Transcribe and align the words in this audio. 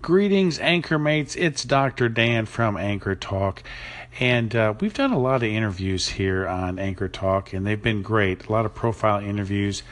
Greetings, 0.00 0.60
Anchor 0.60 0.96
Mates. 0.96 1.34
It's 1.34 1.64
Dr. 1.64 2.08
Dan 2.08 2.46
from 2.46 2.76
Anchor 2.76 3.16
Talk. 3.16 3.64
And 4.20 4.54
uh, 4.54 4.74
we've 4.78 4.94
done 4.94 5.12
a 5.12 5.18
lot 5.18 5.42
of 5.42 5.48
interviews 5.48 6.08
here 6.08 6.46
on 6.46 6.78
Anchor 6.78 7.08
Talk, 7.08 7.52
and 7.52 7.66
they've 7.66 7.82
been 7.82 8.02
great. 8.02 8.46
A 8.46 8.52
lot 8.52 8.64
of 8.64 8.74
profile 8.74 9.18
interviews. 9.18 9.82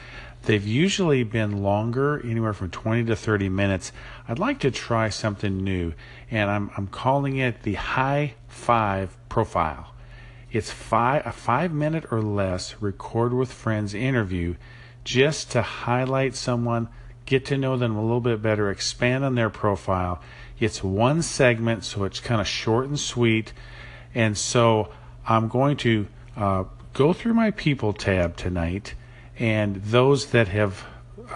They've 0.44 0.64
usually 0.64 1.24
been 1.24 1.60
longer, 1.60 2.20
anywhere 2.24 2.52
from 2.52 2.70
20 2.70 3.04
to 3.06 3.16
30 3.16 3.48
minutes. 3.48 3.90
I'd 4.28 4.38
like 4.38 4.60
to 4.60 4.70
try 4.70 5.08
something 5.08 5.64
new, 5.64 5.92
and 6.30 6.50
I'm, 6.50 6.70
I'm 6.76 6.86
calling 6.86 7.36
it 7.38 7.64
the 7.64 7.74
High 7.74 8.34
Five 8.46 9.16
Profile. 9.28 9.92
It's 10.52 10.70
five, 10.70 11.26
a 11.26 11.32
five 11.32 11.72
minute 11.72 12.12
or 12.12 12.22
less 12.22 12.76
record 12.80 13.34
with 13.34 13.52
friends 13.52 13.92
interview 13.92 14.54
just 15.02 15.50
to 15.50 15.62
highlight 15.62 16.36
someone, 16.36 16.88
get 17.26 17.44
to 17.46 17.58
know 17.58 17.76
them 17.76 17.96
a 17.96 18.02
little 18.02 18.20
bit 18.20 18.40
better, 18.40 18.70
expand 18.70 19.24
on 19.24 19.34
their 19.34 19.50
profile. 19.50 20.20
It's 20.58 20.82
one 20.82 21.22
segment, 21.22 21.84
so 21.84 22.04
it's 22.04 22.20
kind 22.20 22.40
of 22.40 22.46
short 22.46 22.86
and 22.86 22.98
sweet. 22.98 23.52
And 24.14 24.38
so 24.38 24.90
I'm 25.26 25.48
going 25.48 25.76
to 25.78 26.06
uh, 26.36 26.64
go 26.94 27.12
through 27.12 27.34
my 27.34 27.50
people 27.50 27.92
tab 27.92 28.36
tonight 28.36 28.94
and 29.38 29.76
those 29.76 30.26
that 30.26 30.48
have 30.48 30.86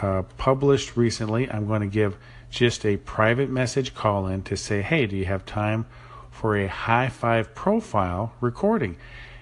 uh, 0.01 0.23
published 0.39 0.97
recently, 0.97 1.51
I'm 1.51 1.67
going 1.67 1.83
to 1.83 1.87
give 1.87 2.17
just 2.51 2.85
a 2.87 2.97
private 2.97 3.51
message 3.51 3.95
call 3.95 4.27
in 4.27 4.43
to 4.43 4.57
say, 4.57 4.83
hey, 4.83 5.07
do 5.07 5.17
you 5.17 5.27
have 5.27 5.45
time 5.45 5.87
for 6.31 6.57
a 6.57 6.67
high 6.67 7.09
five 7.09 7.55
profile 7.55 8.33
recording? 8.41 8.97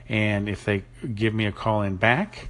And 0.09 0.49
if 0.49 0.65
they 0.65 0.85
give 1.15 1.35
me 1.35 1.47
a 1.47 1.53
call 1.53 1.83
in 1.83 1.97
back 1.97 2.49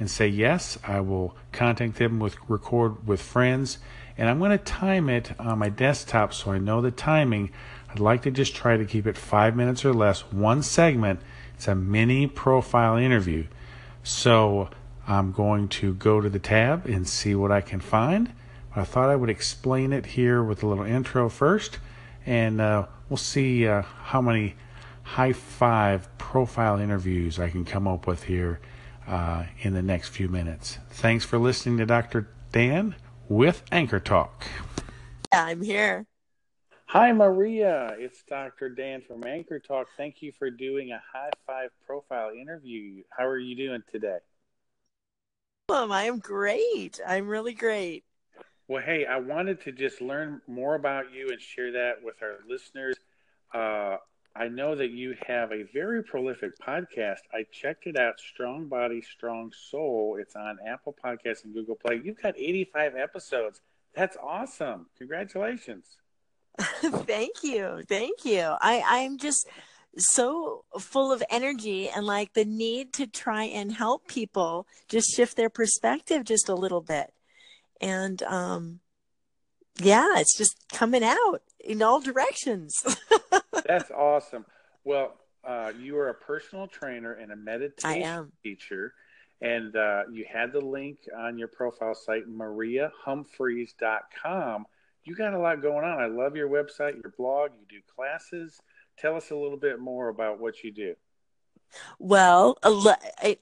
and 0.00 0.10
say 0.10 0.26
yes, 0.26 0.78
I 0.82 1.00
will 1.00 1.36
contact 1.52 1.96
them 1.96 2.18
with 2.18 2.36
record 2.48 3.06
with 3.06 3.20
friends. 3.20 3.78
And 4.16 4.28
I'm 4.28 4.38
going 4.38 4.50
to 4.50 4.58
time 4.58 5.10
it 5.10 5.38
on 5.38 5.58
my 5.58 5.68
desktop 5.68 6.32
so 6.32 6.52
I 6.52 6.58
know 6.58 6.80
the 6.80 6.90
timing. 6.90 7.52
I'd 7.90 8.00
like 8.00 8.22
to 8.22 8.30
just 8.30 8.54
try 8.54 8.78
to 8.78 8.84
keep 8.86 9.06
it 9.06 9.16
five 9.16 9.54
minutes 9.54 9.84
or 9.84 9.92
less, 9.92 10.22
one 10.32 10.62
segment. 10.62 11.20
It's 11.54 11.68
a 11.68 11.74
mini 11.74 12.26
profile 12.26 12.96
interview. 12.96 13.46
So 14.02 14.70
I'm 15.06 15.32
going 15.32 15.68
to 15.68 15.92
go 15.94 16.20
to 16.20 16.30
the 16.30 16.38
tab 16.38 16.86
and 16.86 17.06
see 17.06 17.34
what 17.34 17.52
I 17.52 17.60
can 17.60 17.80
find. 17.80 18.32
I 18.74 18.84
thought 18.84 19.10
I 19.10 19.16
would 19.16 19.30
explain 19.30 19.92
it 19.92 20.06
here 20.06 20.42
with 20.42 20.62
a 20.62 20.66
little 20.66 20.84
intro 20.84 21.28
first, 21.28 21.78
and 22.24 22.60
uh, 22.60 22.86
we'll 23.08 23.16
see 23.16 23.66
uh, 23.66 23.82
how 23.82 24.22
many 24.22 24.54
high 25.02 25.32
five 25.32 26.08
profile 26.18 26.78
interviews 26.78 27.38
I 27.38 27.50
can 27.50 27.64
come 27.64 27.88
up 27.88 28.06
with 28.06 28.22
here 28.24 28.60
uh, 29.10 29.44
in 29.60 29.74
the 29.74 29.82
next 29.82 30.10
few 30.10 30.28
minutes. 30.28 30.78
Thanks 30.90 31.24
for 31.24 31.36
listening 31.36 31.76
to 31.78 31.86
Dr. 31.86 32.28
Dan 32.52 32.94
with 33.28 33.62
Anchor 33.72 33.98
Talk. 33.98 34.44
I'm 35.32 35.62
here. 35.62 36.06
Hi, 36.86 37.12
Maria. 37.12 37.94
It's 37.98 38.22
Dr. 38.22 38.68
Dan 38.68 39.02
from 39.02 39.24
Anchor 39.26 39.58
Talk. 39.58 39.88
Thank 39.96 40.22
you 40.22 40.32
for 40.32 40.48
doing 40.50 40.92
a 40.92 41.02
high 41.12 41.30
five 41.46 41.70
profile 41.84 42.30
interview. 42.30 43.02
How 43.10 43.26
are 43.26 43.38
you 43.38 43.56
doing 43.56 43.82
today? 43.90 44.18
I 45.68 46.04
am 46.04 46.18
great. 46.18 47.00
I'm 47.06 47.28
really 47.28 47.54
great. 47.54 48.04
Well, 48.68 48.82
hey, 48.82 49.06
I 49.06 49.18
wanted 49.18 49.60
to 49.62 49.72
just 49.72 50.00
learn 50.00 50.40
more 50.46 50.76
about 50.76 51.12
you 51.12 51.28
and 51.30 51.40
share 51.40 51.72
that 51.72 51.94
with 52.02 52.16
our 52.22 52.38
listeners. 52.48 52.96
Uh, 53.52 53.96
I 54.34 54.48
know 54.48 54.74
that 54.76 54.90
you 54.90 55.16
have 55.26 55.52
a 55.52 55.64
very 55.72 56.02
prolific 56.04 56.58
podcast. 56.58 57.18
I 57.32 57.44
checked 57.50 57.86
it 57.86 57.98
out, 57.98 58.20
Strong 58.20 58.68
Body, 58.68 59.02
Strong 59.02 59.52
Soul. 59.70 60.18
It's 60.20 60.36
on 60.36 60.58
Apple 60.66 60.96
Podcasts 61.04 61.44
and 61.44 61.52
Google 61.52 61.74
Play. 61.74 62.00
You've 62.02 62.20
got 62.20 62.38
85 62.38 62.94
episodes. 62.96 63.60
That's 63.94 64.16
awesome. 64.22 64.86
Congratulations. 64.98 65.96
Thank 66.58 67.42
you. 67.42 67.82
Thank 67.88 68.24
you. 68.24 68.40
I, 68.60 68.82
I'm 68.86 69.18
just 69.18 69.48
so 69.96 70.64
full 70.78 71.12
of 71.12 71.22
energy 71.30 71.88
and 71.88 72.06
like 72.06 72.32
the 72.34 72.44
need 72.44 72.92
to 72.94 73.06
try 73.06 73.44
and 73.44 73.72
help 73.72 74.06
people 74.06 74.66
just 74.88 75.14
shift 75.14 75.36
their 75.36 75.50
perspective 75.50 76.24
just 76.24 76.48
a 76.48 76.54
little 76.54 76.80
bit. 76.80 77.12
And 77.80 78.22
um 78.22 78.80
yeah, 79.80 80.18
it's 80.18 80.36
just 80.36 80.56
coming 80.72 81.02
out 81.02 81.42
in 81.58 81.82
all 81.82 82.00
directions. 82.00 82.74
That's 83.70 83.90
awesome. 83.90 84.44
Well, 84.84 85.14
uh, 85.44 85.72
you 85.78 85.98
are 85.98 86.08
a 86.08 86.14
personal 86.14 86.66
trainer 86.66 87.12
and 87.12 87.30
a 87.30 87.36
meditation 87.36 88.32
teacher, 88.42 88.94
and 89.40 89.76
uh, 89.76 90.02
you 90.12 90.26
had 90.30 90.52
the 90.52 90.60
link 90.60 90.98
on 91.16 91.38
your 91.38 91.48
profile 91.48 91.94
site, 91.94 92.28
mariahumphreys.com. 92.28 94.66
You 95.04 95.14
got 95.14 95.32
a 95.34 95.38
lot 95.38 95.62
going 95.62 95.84
on. 95.84 96.00
I 96.00 96.06
love 96.06 96.34
your 96.36 96.48
website, 96.48 97.00
your 97.02 97.12
blog. 97.16 97.52
You 97.58 97.64
do 97.68 97.80
classes 97.94 98.60
tell 98.98 99.14
us 99.16 99.30
a 99.30 99.36
little 99.36 99.56
bit 99.56 99.80
more 99.80 100.08
about 100.08 100.40
what 100.40 100.62
you 100.62 100.70
do. 100.70 100.94
Well, 101.98 102.58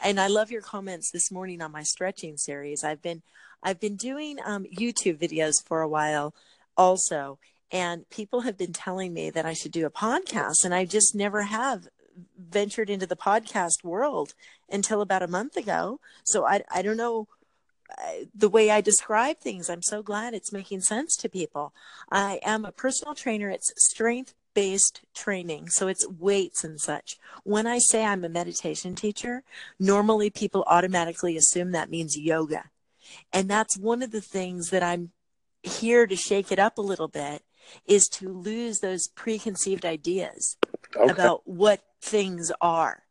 and 0.00 0.20
I 0.20 0.26
love 0.26 0.50
your 0.50 0.60
comments 0.60 1.10
this 1.10 1.30
morning 1.30 1.62
on 1.62 1.72
my 1.72 1.82
stretching 1.82 2.36
series. 2.36 2.84
I've 2.84 3.00
been 3.00 3.22
I've 3.62 3.80
been 3.80 3.96
doing 3.96 4.36
um, 4.44 4.64
YouTube 4.64 5.18
videos 5.18 5.64
for 5.64 5.80
a 5.80 5.88
while, 5.88 6.34
also, 6.76 7.38
and 7.70 8.08
people 8.10 8.42
have 8.42 8.56
been 8.56 8.72
telling 8.72 9.12
me 9.12 9.30
that 9.30 9.46
I 9.46 9.52
should 9.52 9.72
do 9.72 9.86
a 9.86 9.90
podcast, 9.90 10.64
and 10.64 10.74
I 10.74 10.84
just 10.84 11.14
never 11.14 11.42
have 11.42 11.88
ventured 12.36 12.90
into 12.90 13.06
the 13.06 13.16
podcast 13.16 13.84
world 13.84 14.34
until 14.68 15.00
about 15.00 15.22
a 15.22 15.28
month 15.28 15.56
ago. 15.56 16.00
So 16.24 16.46
I 16.46 16.62
I 16.70 16.82
don't 16.82 16.96
know 16.96 17.28
the 18.34 18.48
way 18.48 18.70
I 18.70 18.80
describe 18.80 19.38
things. 19.38 19.70
I'm 19.70 19.82
so 19.82 20.02
glad 20.02 20.34
it's 20.34 20.52
making 20.52 20.82
sense 20.82 21.16
to 21.16 21.28
people. 21.28 21.72
I 22.10 22.38
am 22.42 22.64
a 22.64 22.72
personal 22.72 23.14
trainer. 23.14 23.48
It's 23.48 23.72
strength 23.76 24.34
based 24.54 25.02
training. 25.14 25.68
So 25.68 25.88
it's 25.88 26.06
weights 26.08 26.64
and 26.64 26.80
such. 26.80 27.16
When 27.44 27.66
I 27.66 27.78
say 27.78 28.04
I'm 28.04 28.24
a 28.24 28.28
meditation 28.28 28.94
teacher, 28.94 29.42
normally 29.78 30.30
people 30.30 30.64
automatically 30.66 31.36
assume 31.36 31.72
that 31.72 31.90
means 31.90 32.18
yoga. 32.18 32.64
And 33.32 33.48
that's 33.48 33.78
one 33.78 34.02
of 34.02 34.10
the 34.10 34.20
things 34.20 34.70
that 34.70 34.82
I'm 34.82 35.12
here 35.62 36.06
to 36.06 36.16
shake 36.16 36.52
it 36.52 36.58
up 36.58 36.76
a 36.78 36.82
little 36.82 37.08
bit 37.08 37.42
is 37.86 38.06
to 38.08 38.28
lose 38.28 38.80
those 38.80 39.08
preconceived 39.08 39.84
ideas 39.84 40.56
okay. 40.96 41.10
about 41.10 41.42
what 41.46 41.80
things 42.00 42.52
are 42.60 43.04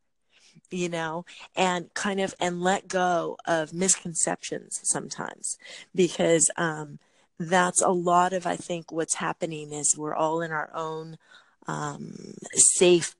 you 0.72 0.90
know 0.90 1.26
and 1.56 1.94
kind 1.94 2.20
of 2.20 2.34
and 2.40 2.62
let 2.62 2.88
go 2.88 3.38
of 3.46 3.74
misconceptions 3.74 4.80
sometimes 4.84 5.58
because 5.96 6.50
um 6.58 7.00
that's 7.40 7.82
a 7.82 7.90
lot 7.90 8.34
of 8.34 8.46
i 8.46 8.56
think 8.56 8.92
what's 8.92 9.16
happening 9.16 9.72
is 9.72 9.96
we're 9.98 10.16
all 10.16 10.42
in 10.42 10.52
our 10.52 10.70
own 10.74 11.18
um, 11.68 12.16
safe 12.54 13.16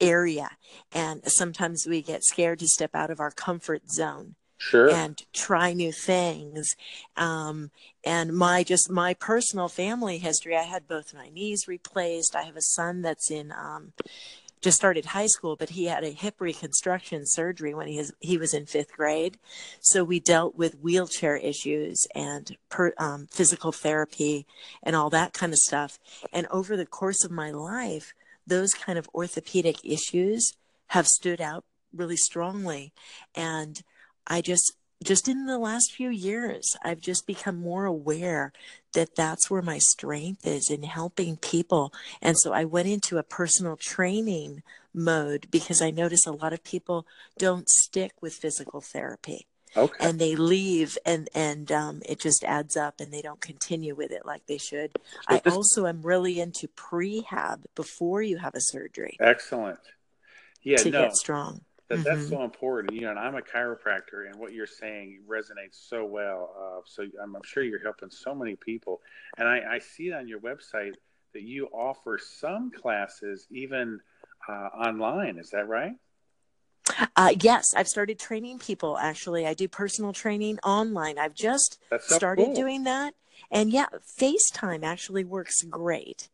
area 0.00 0.50
and 0.92 1.20
sometimes 1.26 1.86
we 1.86 2.00
get 2.02 2.24
scared 2.24 2.58
to 2.58 2.66
step 2.66 2.94
out 2.94 3.10
of 3.10 3.20
our 3.20 3.30
comfort 3.30 3.90
zone 3.90 4.34
sure 4.64 4.90
and 4.90 5.22
try 5.32 5.72
new 5.72 5.92
things 5.92 6.74
um, 7.16 7.70
and 8.04 8.32
my 8.32 8.62
just 8.62 8.90
my 8.90 9.14
personal 9.14 9.68
family 9.68 10.18
history 10.18 10.56
i 10.56 10.62
had 10.62 10.88
both 10.88 11.14
my 11.14 11.28
knees 11.28 11.68
replaced 11.68 12.34
i 12.34 12.42
have 12.42 12.56
a 12.56 12.62
son 12.62 13.02
that's 13.02 13.30
in 13.30 13.52
um, 13.52 13.92
just 14.64 14.78
started 14.78 15.04
high 15.04 15.26
school, 15.26 15.56
but 15.56 15.68
he 15.68 15.84
had 15.84 16.02
a 16.04 16.08
hip 16.08 16.40
reconstruction 16.40 17.26
surgery 17.26 17.74
when 17.74 17.86
he 17.86 17.98
was, 17.98 18.14
he 18.20 18.38
was 18.38 18.54
in 18.54 18.64
fifth 18.64 18.92
grade. 18.92 19.36
So 19.82 20.02
we 20.02 20.20
dealt 20.20 20.56
with 20.56 20.80
wheelchair 20.80 21.36
issues 21.36 22.06
and 22.14 22.56
per, 22.70 22.94
um, 22.96 23.28
physical 23.30 23.72
therapy 23.72 24.46
and 24.82 24.96
all 24.96 25.10
that 25.10 25.34
kind 25.34 25.52
of 25.52 25.58
stuff. 25.58 25.98
And 26.32 26.46
over 26.50 26.78
the 26.78 26.86
course 26.86 27.24
of 27.24 27.30
my 27.30 27.50
life, 27.50 28.14
those 28.46 28.72
kind 28.72 28.98
of 28.98 29.06
orthopedic 29.14 29.84
issues 29.84 30.54
have 30.88 31.06
stood 31.06 31.42
out 31.42 31.64
really 31.92 32.16
strongly. 32.16 32.94
And 33.34 33.82
I 34.26 34.40
just 34.40 34.72
just 35.02 35.28
in 35.28 35.46
the 35.46 35.58
last 35.58 35.92
few 35.92 36.08
years, 36.08 36.76
I've 36.82 37.00
just 37.00 37.26
become 37.26 37.56
more 37.56 37.84
aware 37.84 38.52
that 38.94 39.16
that's 39.16 39.50
where 39.50 39.62
my 39.62 39.78
strength 39.78 40.46
is 40.46 40.70
in 40.70 40.82
helping 40.82 41.36
people. 41.36 41.92
And 42.22 42.38
so 42.38 42.52
I 42.52 42.64
went 42.64 42.88
into 42.88 43.18
a 43.18 43.22
personal 43.22 43.76
training 43.76 44.62
mode 44.94 45.48
because 45.50 45.82
I 45.82 45.90
notice 45.90 46.26
a 46.26 46.32
lot 46.32 46.52
of 46.52 46.64
people 46.64 47.06
don't 47.38 47.68
stick 47.68 48.12
with 48.20 48.34
physical 48.34 48.80
therapy. 48.80 49.46
Okay. 49.76 50.08
And 50.08 50.20
they 50.20 50.36
leave 50.36 50.96
and, 51.04 51.28
and 51.34 51.70
um, 51.72 52.00
it 52.06 52.20
just 52.20 52.44
adds 52.44 52.76
up 52.76 53.00
and 53.00 53.12
they 53.12 53.20
don't 53.20 53.40
continue 53.40 53.94
with 53.96 54.12
it 54.12 54.24
like 54.24 54.46
they 54.46 54.58
should. 54.58 54.92
I 55.26 55.42
also 55.46 55.86
am 55.86 56.02
really 56.02 56.40
into 56.40 56.68
prehab 56.68 57.64
before 57.74 58.22
you 58.22 58.38
have 58.38 58.54
a 58.54 58.60
surgery. 58.60 59.16
Excellent. 59.18 59.80
Yeah, 60.62 60.76
to 60.78 60.90
no. 60.90 61.02
get 61.02 61.16
strong. 61.16 61.62
That, 61.88 61.98
mm-hmm. 61.98 62.04
That's 62.04 62.28
so 62.28 62.42
important. 62.42 62.94
You 62.94 63.02
know, 63.02 63.10
and 63.10 63.18
I'm 63.18 63.34
a 63.34 63.42
chiropractor, 63.42 64.26
and 64.26 64.36
what 64.36 64.52
you're 64.52 64.66
saying 64.66 65.20
resonates 65.28 65.88
so 65.88 66.04
well. 66.04 66.54
Uh, 66.58 66.80
so 66.86 67.02
I'm, 67.22 67.36
I'm, 67.36 67.42
sure 67.44 67.62
you're 67.62 67.82
helping 67.82 68.10
so 68.10 68.34
many 68.34 68.56
people. 68.56 69.02
And 69.36 69.46
I, 69.46 69.60
I, 69.74 69.78
see 69.80 70.08
it 70.08 70.14
on 70.14 70.26
your 70.26 70.40
website 70.40 70.94
that 71.34 71.42
you 71.42 71.66
offer 71.66 72.18
some 72.18 72.70
classes 72.70 73.46
even 73.50 74.00
uh, 74.48 74.52
online. 74.52 75.38
Is 75.38 75.50
that 75.50 75.68
right? 75.68 75.92
Uh, 77.16 77.34
yes, 77.40 77.74
I've 77.76 77.88
started 77.88 78.18
training 78.18 78.58
people. 78.58 78.96
Actually, 78.98 79.46
I 79.46 79.54
do 79.54 79.68
personal 79.68 80.12
training 80.12 80.58
online. 80.64 81.18
I've 81.18 81.34
just 81.34 81.78
so 81.90 81.98
started 81.98 82.46
cool. 82.46 82.54
doing 82.54 82.84
that, 82.84 83.14
and 83.50 83.70
yeah, 83.70 83.86
FaceTime 84.20 84.84
actually 84.84 85.24
works 85.24 85.62
great, 85.62 86.28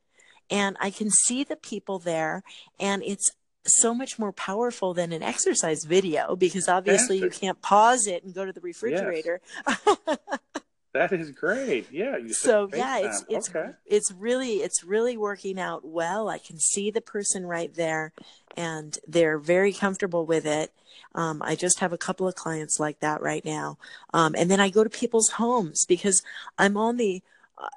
and 0.51 0.77
I 0.81 0.91
can 0.91 1.11
see 1.11 1.45
the 1.45 1.57
people 1.57 1.99
there, 2.01 2.43
and 2.81 3.03
it's 3.05 3.31
so 3.65 3.95
much 3.95 4.19
more 4.19 4.33
powerful 4.33 4.95
than 4.95 5.13
an 5.13 5.23
exercise 5.23 5.85
video 5.85 6.37
because 6.37 6.69
obviously 6.69 7.19
you 7.19 7.31
can't 7.31 7.61
pause 7.61 8.07
it 8.07 8.25
and 8.25 8.35
go 8.35 8.45
to 8.45 8.53
the 8.53 8.61
refrigerator. 8.61 9.41
Yes. 9.67 10.19
that 10.93 11.13
is 11.13 11.31
great. 11.31 11.91
Yeah. 11.91 12.19
so 12.31 12.69
yeah, 12.75 12.99
it's 12.99 13.25
it's 13.29 13.51
okay. 13.51 13.73
it's 13.87 14.13
really 14.13 14.57
it's 14.57 14.83
really 14.83 15.17
working 15.17 15.61
out 15.61 15.85
well. 15.85 16.29
I 16.29 16.39
can 16.39 16.59
see 16.59 16.91
the 16.91 17.01
person 17.01 17.47
right 17.47 17.73
there, 17.75 18.13
and 18.57 18.99
they're 19.07 19.39
very 19.39 19.73
comfortable 19.73 20.27
with 20.27 20.47
it. 20.47 20.73
Um, 21.15 21.43
I 21.43 21.55
just 21.55 21.81
have 21.81 21.93
a 21.93 21.99
couple 21.99 22.27
of 22.29 22.35
clients 22.35 22.81
like 22.81 23.01
that 23.01 23.21
right 23.21 23.45
now, 23.45 23.79
um, 24.15 24.35
and 24.37 24.51
then 24.51 24.61
I 24.61 24.71
go 24.71 24.85
to 24.85 24.91
people's 24.91 25.31
homes 25.31 25.85
because 25.87 26.23
I'm 26.59 26.77
on 26.77 26.97
the 26.97 27.23
uh, 27.59 27.69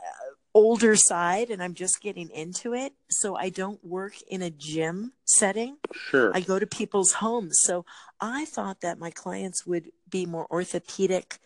older 0.53 0.95
side 0.95 1.49
and 1.49 1.61
I'm 1.63 1.73
just 1.73 2.01
getting 2.01 2.29
into 2.29 2.73
it. 2.73 2.93
So 3.09 3.35
I 3.35 3.49
don't 3.49 3.83
work 3.83 4.13
in 4.27 4.41
a 4.41 4.49
gym 4.49 5.13
setting. 5.25 5.77
Sure. 5.93 6.31
I 6.33 6.41
go 6.41 6.59
to 6.59 6.67
people's 6.67 7.13
homes. 7.13 7.57
So 7.61 7.85
I 8.19 8.45
thought 8.45 8.81
that 8.81 8.99
my 8.99 9.09
clients 9.09 9.65
would 9.65 9.91
be 10.09 10.25
more 10.25 10.47
orthopedic 10.51 11.39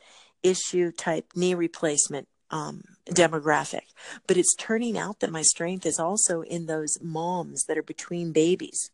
issue 0.44 0.92
type 0.92 1.32
knee 1.36 1.54
replacement 1.54 2.28
um, 2.50 2.84
demographic. 3.10 3.82
But 4.28 4.38
it's 4.38 4.56
turning 4.56 4.98
out 4.98 5.20
that 5.20 5.32
my 5.32 5.42
strength 5.42 5.86
is 5.86 6.00
also 6.00 6.42
in 6.42 6.66
those 6.66 6.98
moms 7.02 7.64
that 7.66 7.78
are 7.78 7.84
between 7.84 8.32
babies. 8.32 8.92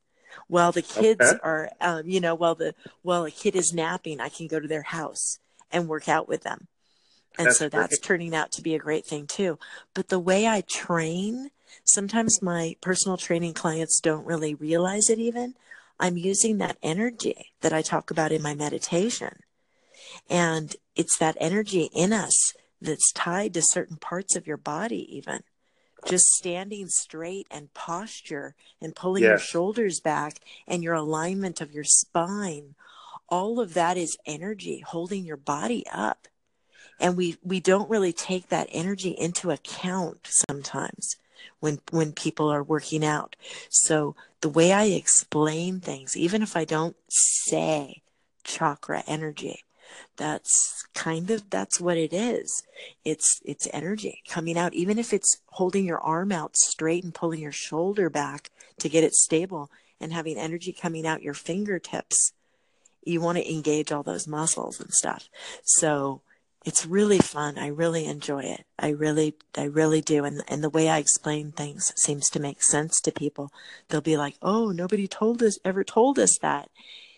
While 0.48 0.72
the 0.72 0.82
kids 0.82 1.22
okay. 1.22 1.40
are, 1.44 1.70
um, 1.80 2.08
you 2.08 2.20
know, 2.20 2.34
while 2.34 2.56
the 2.56 2.74
while 3.04 3.24
a 3.24 3.30
kid 3.30 3.56
is 3.56 3.72
napping, 3.72 4.20
I 4.20 4.30
can 4.30 4.48
go 4.48 4.60
to 4.60 4.68
their 4.68 4.82
house 4.82 5.38
and 5.70 5.88
work 5.88 6.10
out 6.10 6.28
with 6.28 6.42
them 6.42 6.68
and 7.38 7.48
that's 7.48 7.58
so 7.58 7.70
that's 7.70 8.00
turning 8.00 8.36
out 8.36 8.52
to 8.52 8.62
be 8.62 8.76
a 8.76 8.80
great 8.80 9.06
thing 9.06 9.28
too. 9.28 9.58
But 9.94 10.10
the 10.10 10.20
way 10.20 10.48
i 10.48 10.62
train 10.62 11.52
sometimes 11.84 12.42
my 12.42 12.76
personal 12.82 13.18
training 13.18 13.54
clients 13.54 14.00
don't 14.00 14.26
really 14.26 14.54
realize 14.54 15.10
it 15.10 15.20
even. 15.20 15.56
I'm 16.00 16.18
using 16.18 16.58
that 16.58 16.78
energy 16.84 17.52
that 17.62 17.74
i 17.74 17.82
talk 17.82 18.12
about 18.12 18.32
in 18.32 18.42
my 18.42 18.56
meditation. 18.56 19.40
And 20.30 20.76
it's 20.96 21.18
that 21.18 21.38
energy 21.40 21.90
in 21.94 22.14
us 22.14 22.54
that's 22.82 23.12
tied 23.14 23.54
to 23.56 23.62
certain 23.62 23.98
parts 23.98 24.36
of 24.36 24.46
your 24.46 24.58
body 24.58 25.16
even. 25.16 25.42
Just 26.06 26.26
standing 26.34 26.88
straight 26.90 27.48
and 27.50 27.74
posture 27.74 28.56
and 28.82 28.96
pulling 28.96 29.24
yes. 29.24 29.30
your 29.30 29.40
shoulders 29.40 30.02
back 30.02 30.40
and 30.68 30.84
your 30.84 30.94
alignment 30.94 31.62
of 31.62 31.72
your 31.72 31.86
spine 31.86 32.76
all 33.30 33.60
of 33.60 33.74
that 33.74 33.98
is 33.98 34.18
energy 34.28 34.84
holding 34.86 35.26
your 35.26 35.38
body 35.38 35.84
up 35.92 36.28
and 37.00 37.18
we 37.18 37.38
we 37.44 37.60
don't 37.60 37.90
really 37.90 38.14
take 38.14 38.50
that 38.50 38.70
energy 38.72 39.12
into 39.12 39.52
account 39.52 40.20
sometimes 40.24 41.18
when 41.60 41.80
when 41.92 42.12
people 42.14 42.50
are 42.50 42.64
working 42.64 43.04
out. 43.06 43.36
So 43.70 44.16
the 44.42 44.50
way 44.50 44.74
i 44.74 44.84
explain 44.86 45.80
things 45.80 46.18
even 46.18 46.42
if 46.42 46.58
i 46.58 46.66
don't 46.66 46.98
say 47.08 48.02
chakra 48.44 49.02
energy 49.08 49.64
that's 50.18 50.86
kind 50.94 51.30
of 51.32 51.50
that's 51.50 51.80
what 51.80 51.98
it 51.98 52.14
is. 52.14 52.64
It's 53.06 53.40
it's 53.46 53.68
energy 53.72 54.22
coming 54.28 54.58
out. 54.58 54.74
Even 54.74 54.98
if 54.98 55.14
it's 55.14 55.38
holding 55.48 55.86
your 55.86 56.00
arm 56.00 56.32
out 56.32 56.56
straight 56.56 57.04
and 57.04 57.14
pulling 57.14 57.42
your 57.42 57.52
shoulder 57.52 58.10
back 58.10 58.50
to 58.80 58.90
get 58.90 59.04
it 59.04 59.14
stable 59.14 59.70
and 60.00 60.12
having 60.12 60.38
energy 60.38 60.74
coming 60.74 61.06
out 61.06 61.22
your 61.22 61.34
fingertips 61.34 62.34
you 63.06 63.20
want 63.20 63.38
to 63.38 63.52
engage 63.52 63.92
all 63.92 64.04
those 64.04 64.28
muscles 64.28 64.80
and 64.80 64.92
stuff. 64.92 65.30
So 65.64 66.22
it's 66.64 66.86
really 66.86 67.20
fun. 67.20 67.58
I 67.58 67.68
really 67.68 68.06
enjoy 68.06 68.44
it. 68.44 68.66
I 68.80 68.90
really, 68.90 69.36
I 69.58 69.66
really 69.66 70.02
do. 70.02 70.24
And, 70.24 70.44
and 70.48 70.64
the 70.64 70.70
way 70.70 70.90
I 70.90 70.98
explain 70.98 71.52
things 71.52 71.94
seems 71.96 72.30
to 72.30 72.40
make 72.40 72.64
sense 72.64 73.00
to 73.02 73.12
people. 73.12 73.52
They'll 73.90 74.02
be 74.02 74.18
like, 74.18 74.36
Oh, 74.42 74.72
nobody 74.72 75.08
told 75.08 75.44
us, 75.44 75.58
ever 75.66 75.84
told 75.84 76.18
us 76.20 76.38
that. 76.42 76.70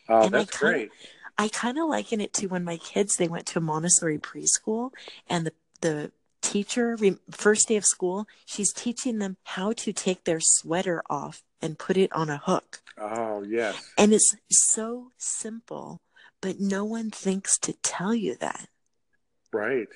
Oh, 0.10 0.24
and 0.24 0.34
that's 0.34 0.56
I 0.56 0.58
kinda, 0.58 0.78
great. 0.78 0.92
I 1.38 1.48
kind 1.50 1.78
of 1.78 1.90
liken 1.90 2.22
it 2.22 2.34
to 2.36 2.48
when 2.48 2.64
my 2.64 2.78
kids, 2.78 3.16
they 3.18 3.28
went 3.28 3.46
to 3.48 3.60
a 3.60 3.62
Montessori 3.62 4.18
preschool 4.18 4.92
and 5.28 5.46
the, 5.48 5.54
the 5.82 6.12
teacher, 6.42 6.98
first 7.32 7.68
day 7.68 7.76
of 7.76 7.86
school, 7.86 8.28
she's 8.46 8.72
teaching 8.72 9.20
them 9.20 9.38
how 9.44 9.74
to 9.74 9.92
take 9.92 10.24
their 10.24 10.40
sweater 10.40 11.02
off 11.10 11.44
and 11.62 11.80
put 11.80 11.98
it 11.98 12.12
on 12.14 12.30
a 12.30 12.38
hook. 12.38 12.82
Oh, 12.98 13.44
yes. 13.44 13.76
And 13.98 14.14
it's 14.14 14.36
so 14.50 15.12
simple, 15.18 16.00
but 16.42 16.60
no 16.60 16.86
one 16.86 17.10
thinks 17.12 17.58
to 17.60 17.74
tell 17.74 18.14
you 18.14 18.36
that. 18.36 18.70
Right. 19.56 19.88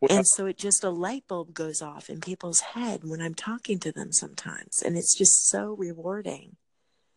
Well, 0.00 0.10
and 0.10 0.26
so 0.26 0.46
it 0.46 0.58
just 0.58 0.84
a 0.84 0.90
light 0.90 1.24
bulb 1.26 1.54
goes 1.54 1.80
off 1.80 2.10
in 2.10 2.20
people's 2.20 2.60
head 2.60 3.00
when 3.02 3.22
I'm 3.22 3.34
talking 3.34 3.78
to 3.80 3.92
them 3.92 4.12
sometimes. 4.12 4.82
And 4.82 4.96
it's 4.96 5.16
just 5.16 5.48
so 5.48 5.74
rewarding. 5.78 6.56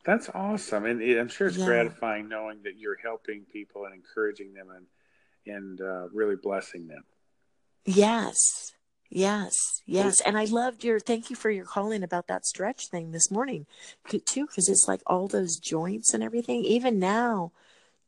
That's 0.05 0.29
awesome. 0.33 0.85
And 0.85 1.01
I'm 1.01 1.27
sure 1.27 1.47
it's 1.47 1.57
yeah. 1.57 1.65
gratifying 1.65 2.29
knowing 2.29 2.63
that 2.63 2.77
you're 2.77 2.97
helping 3.03 3.43
people 3.51 3.85
and 3.85 3.93
encouraging 3.93 4.53
them 4.53 4.67
and, 4.75 4.85
and 5.55 5.81
uh, 5.81 6.07
really 6.13 6.37
blessing 6.37 6.87
them. 6.87 7.03
Yes. 7.85 8.71
Yes, 9.11 9.81
yes, 9.87 10.21
and 10.21 10.37
I 10.37 10.45
loved 10.45 10.83
your. 10.83 10.99
Thank 10.99 11.31
you 11.31 11.35
for 11.35 11.49
your 11.49 11.65
calling 11.65 12.03
about 12.03 12.27
that 12.27 12.45
stretch 12.45 12.89
thing 12.89 13.09
this 13.09 13.31
morning, 13.31 13.65
too, 14.07 14.45
because 14.45 14.69
it's 14.69 14.87
like 14.87 15.01
all 15.07 15.27
those 15.27 15.57
joints 15.57 16.13
and 16.13 16.21
everything. 16.21 16.63
Even 16.63 16.99
now, 16.99 17.51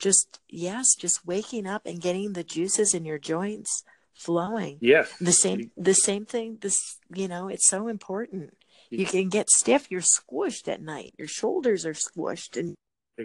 just 0.01 0.39
yes 0.50 0.95
just 0.95 1.25
waking 1.25 1.68
up 1.68 1.86
and 1.86 2.01
getting 2.01 2.33
the 2.33 2.44
juices 2.44 2.94
in 2.94 3.06
your 3.06 3.19
joints 3.19 3.83
flowing. 4.13 4.77
Yes. 4.81 5.15
The 5.19 5.31
same 5.31 5.71
the 5.77 5.94
same 5.94 6.25
thing 6.25 6.57
this 6.59 6.98
you 7.13 7.27
know 7.27 7.48
it's 7.48 7.69
so 7.69 7.88
important. 7.88 8.53
You 8.89 9.06
can 9.06 9.30
get 9.30 9.50
stiff 9.50 9.89
you're 9.89 10.01
squished 10.01 10.68
at 10.68 10.81
night. 10.81 11.13
Your 11.18 11.27
shoulders 11.27 11.86
are 11.86 11.94
squished 11.94 12.57
and 12.57 12.75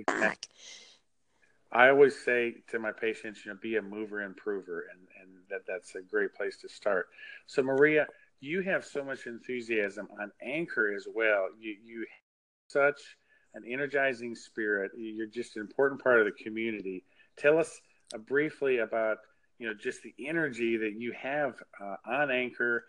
back. 0.07 0.47
I 1.73 1.89
always 1.89 2.17
say 2.25 2.55
to 2.71 2.79
my 2.79 2.93
patients 2.93 3.45
you 3.45 3.53
know 3.53 3.59
be 3.61 3.77
a 3.77 3.83
mover 3.83 4.23
improver 4.23 4.85
and 4.93 5.09
and 5.21 5.31
that 5.51 5.63
that's 5.67 5.95
a 5.95 6.03
great 6.03 6.35
place 6.35 6.59
to 6.59 6.69
start. 6.69 7.07
So 7.47 7.63
maria 7.63 8.07
you 8.41 8.61
have 8.61 8.85
so 8.85 9.03
much 9.03 9.27
enthusiasm 9.27 10.09
on 10.21 10.31
anchor 10.43 10.95
as 10.95 11.07
well. 11.13 11.49
You 11.59 11.75
you 11.83 12.07
such 12.69 13.17
an 13.57 13.65
energizing 13.67 14.35
spirit. 14.35 14.93
You're 14.97 15.27
just 15.27 15.57
an 15.57 15.63
important 15.63 16.03
part 16.03 16.21
of 16.21 16.27
the 16.27 16.45
community. 16.45 17.05
Tell 17.37 17.59
us 17.59 17.81
uh, 18.15 18.19
briefly 18.19 18.79
about 18.79 19.19
you 19.59 19.67
know 19.67 19.75
just 19.75 20.03
the 20.03 20.15
energy 20.25 20.77
that 20.77 20.93
you 20.93 21.13
have 21.13 21.55
uh, 21.83 21.97
on 22.07 22.31
Anchor 22.31 22.85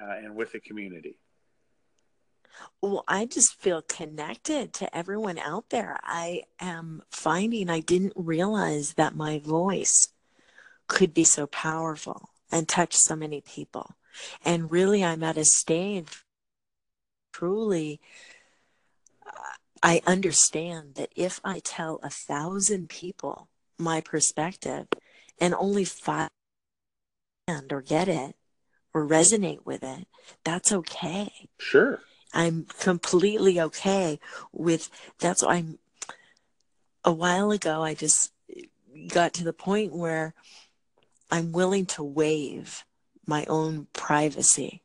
uh, 0.00 0.16
and 0.24 0.34
with 0.34 0.52
the 0.52 0.60
community. 0.60 1.18
Well, 2.82 3.04
I 3.06 3.26
just 3.26 3.54
feel 3.54 3.82
connected 3.82 4.72
to 4.74 4.96
everyone 4.96 5.38
out 5.38 5.70
there. 5.70 5.98
I 6.02 6.42
am 6.58 7.02
finding 7.10 7.70
I 7.70 7.80
didn't 7.80 8.14
realize 8.16 8.94
that 8.94 9.14
my 9.14 9.38
voice 9.38 10.08
could 10.88 11.14
be 11.14 11.24
so 11.24 11.46
powerful 11.46 12.30
and 12.50 12.66
touch 12.66 12.96
so 12.96 13.14
many 13.14 13.40
people. 13.40 13.94
And 14.44 14.70
really, 14.72 15.04
I'm 15.04 15.22
at 15.22 15.36
a 15.36 15.44
stage 15.44 16.24
truly 17.32 18.00
I 19.82 20.02
understand 20.06 20.94
that 20.96 21.10
if 21.14 21.40
I 21.44 21.60
tell 21.60 22.00
a 22.02 22.10
thousand 22.10 22.88
people 22.88 23.48
my 23.78 24.00
perspective 24.00 24.88
and 25.40 25.54
only 25.54 25.84
five 25.84 26.30
or 27.70 27.80
get 27.82 28.08
it 28.08 28.36
or 28.92 29.06
resonate 29.06 29.64
with 29.64 29.82
it, 29.82 30.06
that's 30.44 30.72
okay. 30.72 31.48
Sure. 31.58 32.00
I'm 32.32 32.66
completely 32.78 33.60
okay 33.60 34.20
with 34.52 34.90
that's 35.18 35.42
why 35.42 35.54
I'm 35.54 35.78
a 37.04 37.12
while 37.12 37.50
ago 37.50 37.82
I 37.82 37.94
just 37.94 38.32
got 39.08 39.32
to 39.34 39.44
the 39.44 39.52
point 39.52 39.92
where 39.92 40.34
I'm 41.30 41.52
willing 41.52 41.86
to 41.86 42.02
waive 42.02 42.84
my 43.26 43.44
own 43.46 43.86
privacy 43.92 44.82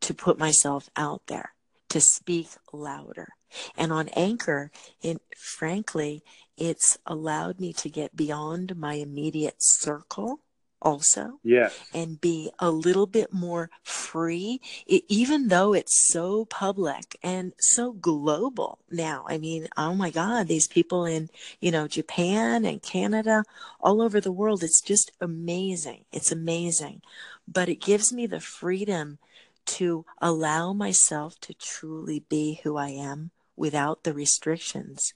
to 0.00 0.14
put 0.14 0.38
myself 0.38 0.88
out 0.96 1.22
there, 1.26 1.53
to 1.94 2.00
speak 2.00 2.48
louder. 2.72 3.28
And 3.76 3.92
on 3.92 4.08
Anchor, 4.16 4.72
it, 5.00 5.22
frankly, 5.36 6.24
it's 6.56 6.98
allowed 7.06 7.60
me 7.60 7.72
to 7.74 7.88
get 7.88 8.16
beyond 8.16 8.76
my 8.76 8.94
immediate 8.94 9.56
circle 9.58 10.40
also 10.82 11.38
yeah 11.42 11.70
and 11.94 12.20
be 12.20 12.50
a 12.58 12.70
little 12.70 13.06
bit 13.06 13.32
more 13.32 13.70
free 13.82 14.60
it, 14.86 15.02
even 15.08 15.48
though 15.48 15.72
it's 15.72 16.06
so 16.12 16.44
public 16.44 17.16
and 17.22 17.54
so 17.58 17.92
global 17.92 18.78
now. 18.90 19.24
I 19.26 19.38
mean 19.38 19.68
oh 19.78 19.94
my 19.94 20.10
god 20.10 20.46
these 20.46 20.68
people 20.68 21.06
in 21.06 21.30
you 21.58 21.70
know 21.70 21.88
japan 21.88 22.66
and 22.66 22.82
canada 22.82 23.44
all 23.80 24.02
over 24.02 24.20
the 24.20 24.32
world 24.32 24.62
it's 24.62 24.82
just 24.82 25.10
amazing. 25.22 26.04
It's 26.12 26.30
amazing. 26.30 27.00
But 27.48 27.70
it 27.70 27.80
gives 27.80 28.12
me 28.12 28.26
the 28.26 28.40
freedom 28.40 29.18
to 29.66 30.04
allow 30.20 30.72
myself 30.72 31.38
to 31.40 31.54
truly 31.54 32.24
be 32.28 32.60
who 32.62 32.76
i 32.76 32.88
am 32.88 33.30
without 33.56 34.04
the 34.04 34.12
restrictions 34.14 35.12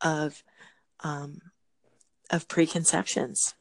of 0.00 0.42
um, 1.00 1.40
of 2.30 2.48
preconceptions 2.48 3.54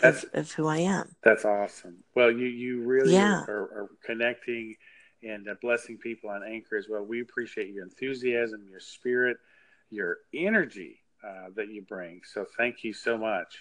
That's 0.00 0.24
of, 0.24 0.30
of 0.34 0.52
who 0.52 0.66
I 0.66 0.78
am. 0.78 1.16
that's 1.22 1.44
awesome. 1.44 1.96
Well, 2.14 2.30
you 2.30 2.46
you 2.46 2.82
really 2.82 3.12
Yeah. 3.14 3.44
are, 3.48 3.48
are 3.48 3.90
connecting 4.04 4.74
and 5.22 5.48
uh, 5.48 5.54
blessing 5.60 5.96
people 5.98 6.30
on 6.30 6.42
Anchor 6.44 6.76
as 6.76 6.86
well. 6.88 7.02
We 7.02 7.20
appreciate 7.22 7.70
your 7.72 7.84
enthusiasm, 7.84 8.66
your 8.70 8.80
spirit, 8.80 9.38
your 9.90 10.18
energy 10.34 11.00
uh, 11.26 11.48
that 11.56 11.68
you 11.68 11.82
bring. 11.82 12.20
So 12.24 12.44
thank 12.56 12.84
you 12.84 12.92
so 12.92 13.16
much. 13.16 13.56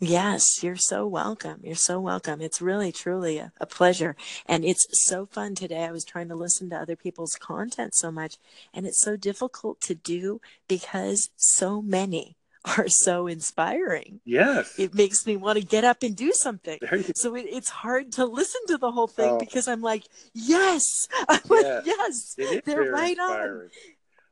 Yes, 0.00 0.62
you're 0.62 0.76
so 0.76 1.06
welcome. 1.06 1.60
You're 1.64 1.74
so 1.74 1.98
welcome. 1.98 2.40
It's 2.40 2.62
really, 2.62 2.92
truly 2.92 3.38
a, 3.38 3.52
a 3.60 3.66
pleasure. 3.66 4.14
And 4.46 4.64
it's 4.64 4.86
so 5.04 5.26
fun 5.26 5.56
today. 5.56 5.84
I 5.84 5.90
was 5.90 6.04
trying 6.04 6.28
to 6.28 6.36
listen 6.36 6.70
to 6.70 6.76
other 6.76 6.94
people's 6.94 7.34
content 7.34 7.96
so 7.96 8.12
much, 8.12 8.36
and 8.72 8.86
it's 8.86 9.00
so 9.00 9.16
difficult 9.16 9.80
to 9.82 9.96
do 9.96 10.40
because 10.68 11.30
so 11.36 11.82
many 11.82 12.36
are 12.78 12.86
so 12.88 13.26
inspiring. 13.26 14.20
Yes. 14.24 14.78
It 14.78 14.94
makes 14.94 15.26
me 15.26 15.36
want 15.36 15.58
to 15.58 15.64
get 15.64 15.82
up 15.82 16.04
and 16.04 16.14
do 16.14 16.32
something. 16.32 16.78
So 17.16 17.34
it, 17.34 17.46
it's 17.50 17.70
hard 17.70 18.12
to 18.12 18.24
listen 18.24 18.60
to 18.68 18.78
the 18.78 18.92
whole 18.92 19.08
thing 19.08 19.30
Oh. 19.32 19.38
because 19.38 19.66
I'm 19.66 19.82
like, 19.82 20.04
yes, 20.32 21.08
I'm 21.28 21.40
Yeah. 21.50 21.56
like, 21.56 21.86
yes, 21.86 22.36
they're 22.64 22.92
right 22.92 23.18
on. 23.18 23.68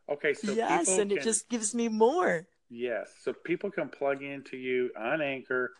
Okay, 0.09 0.35
so 0.35 0.53
yes, 0.53 0.87
and 0.97 1.11
it 1.11 1.25
just 1.25 1.49
gives 1.49 1.75
me 1.75 1.89
more. 1.89 2.47
Yes, 2.71 3.13
so 3.23 3.33
people 3.33 3.71
can 3.71 3.89
plug 3.89 4.23
into 4.23 4.57
you 4.57 4.91
on 4.99 5.21
Anchor, 5.21 5.73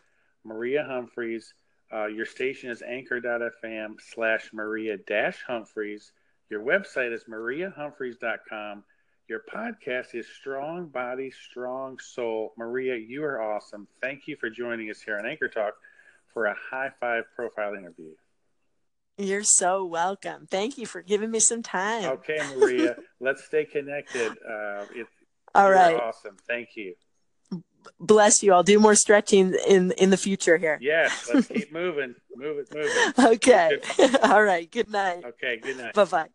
Maria 0.45 0.85
Humphreys. 0.85 1.55
Uh, 1.93 2.07
your 2.07 2.27
station 2.27 2.71
is 2.71 2.83
anchor.fm 2.83 3.95
slash 4.01 4.51
Maria 4.53 4.97
dash 4.97 5.43
Humphreys. 5.47 6.13
Your 6.51 6.63
website 6.63 7.13
is 7.13 7.25
mariahumphreys.com. 7.25 8.85
Your 9.29 9.43
podcast 9.53 10.15
is 10.15 10.27
Strong 10.29 10.89
Body, 10.89 11.33
Strong 11.33 11.99
Soul. 11.99 12.53
Maria, 12.57 12.97
you 12.97 13.25
are 13.25 13.43
awesome. 13.43 13.89
Thank 14.01 14.29
you 14.29 14.37
for 14.37 14.49
joining 14.49 14.89
us 14.91 15.01
here 15.01 15.19
on 15.19 15.27
Anchor 15.27 15.49
Talk 15.49 15.75
for 16.33 16.47
a 16.47 16.55
high 16.71 16.91
five 17.01 17.25
profile 17.35 17.75
interview. 17.75 18.13
You're 19.19 19.43
so 19.43 19.85
welcome. 19.85 20.47
Thank 20.49 20.77
you 20.77 20.87
for 20.87 21.01
giving 21.01 21.31
me 21.31 21.41
some 21.41 21.63
time. 21.63 22.05
Okay, 22.05 22.39
Maria, 22.55 22.97
let's 23.21 23.45
stay 23.45 23.65
connected. 23.65 24.33
Uh, 24.47 24.85
All 25.57 25.73
are 25.73 26.03
awesome. 26.03 26.37
Thank 26.47 26.77
you. 26.77 26.95
Bless 28.01 28.43
you. 28.43 28.53
I'll 28.53 28.63
do 28.63 28.79
more 28.81 28.95
stretching 28.95 29.55
in 29.67 29.93
in 29.93 30.11
the 30.11 30.17
future 30.17 30.57
here. 30.57 30.79
Yes, 30.81 31.31
let's 31.33 31.47
keep 31.47 31.73
moving. 31.83 32.15
Move 32.35 32.59
it, 32.59 32.75
move 32.75 32.89
it. 32.89 33.19
Okay. 33.19 33.79
All 34.23 34.43
right. 34.43 34.71
Good 34.71 34.91
night. 34.91 35.25
Okay, 35.25 35.59
good 35.63 35.79
night. 35.79 35.95
Bye 35.95 36.05
bye. 36.05 36.29